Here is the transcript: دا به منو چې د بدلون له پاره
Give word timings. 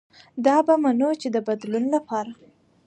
دا 0.45 0.57
به 0.67 0.75
منو 0.83 1.09
چې 1.21 1.27
د 1.31 1.37
بدلون 1.47 1.83
له 1.93 1.99
پاره 2.07 2.33